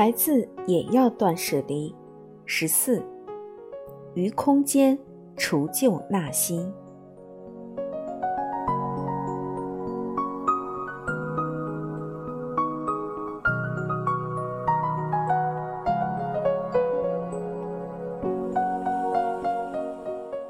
[0.00, 1.94] 孩子也要断舍离。
[2.46, 3.04] 十四，
[4.14, 4.98] 于空间
[5.36, 6.72] 除旧纳新。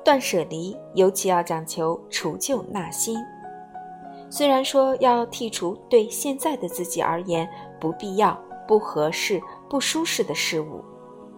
[0.05, 3.17] 断舍离尤其要讲求除旧纳新。
[4.31, 8.41] 虽然说要剔除对现在的自己而言不必要、
[8.71, 10.81] 不合适、不舒适的事物，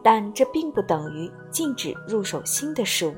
[0.03, 3.15] 但这并不等于禁止入手新的事物。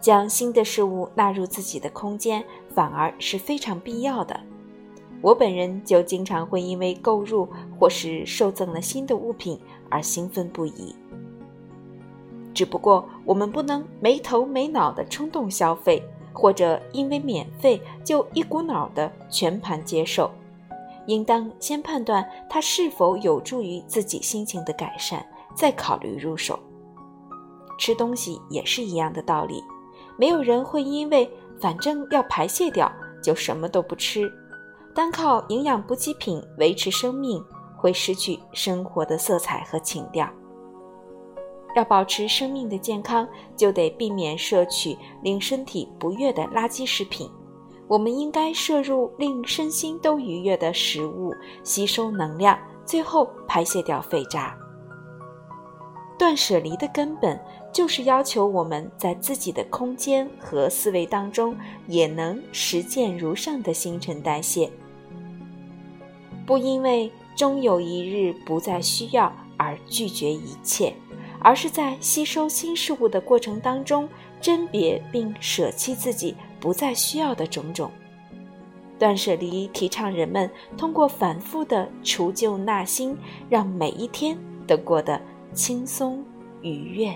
[0.00, 2.42] 将新的事物纳入自己的空间，
[2.74, 4.40] 反而是非常必要的。
[5.20, 7.46] 我本人就经常会因为购入
[7.78, 10.96] 或是受赠了新的物品而兴奋不已。
[12.54, 20.30] 只不过，我们不能没头没脑的冲动消费，或者因为免费就一股脑的全盘接受，
[21.08, 26.58] 应当先判断它是否有助于自己心情的改善，再考虑入手。
[27.78, 29.64] 吃东西也是一样的道理，
[30.18, 32.92] 没有人会因为反正要排泄掉
[33.22, 34.30] 就什么都不吃，
[34.94, 37.42] 单靠营养补给品维持生命，
[37.76, 40.28] 会失去生活的色彩和情调。
[41.74, 47.30] 要保持生命的健康，就得避免摄取令身体不悦的垃圾食品。
[47.88, 54.56] 我们应该摄入令身心都愉悦的食物，吸收能量，最后排泄掉废渣。
[56.18, 57.40] 断舍离的根本
[57.72, 64.70] 就是要求我们在自己的空间和思维当中，也能实践如上的新陈代谢，
[66.44, 70.94] 不因为终有一日不再需要而拒绝一切。
[71.40, 74.08] 而是在吸收新事物的过程当中，
[74.40, 77.90] 甄别并舍弃自己不再需要的种种。
[78.98, 83.16] 断舍离提倡人们通过反复的除旧纳新，
[83.48, 84.36] 让每一天
[84.66, 85.20] 都过得
[85.52, 86.24] 轻松
[86.62, 87.14] 愉悦。